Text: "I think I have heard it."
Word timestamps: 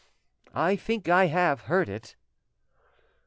"I 0.55 0.77
think 0.77 1.07
I 1.09 1.25
have 1.27 1.61
heard 1.69 1.87
it." 1.87 2.15